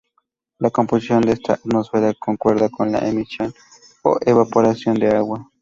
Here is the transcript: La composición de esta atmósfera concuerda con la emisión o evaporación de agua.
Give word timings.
La 0.57 0.71
composición 0.71 1.21
de 1.21 1.33
esta 1.33 1.53
atmósfera 1.53 2.11
concuerda 2.15 2.69
con 2.69 2.91
la 2.91 3.07
emisión 3.07 3.53
o 4.01 4.17
evaporación 4.25 4.95
de 4.95 5.09
agua. 5.15 5.47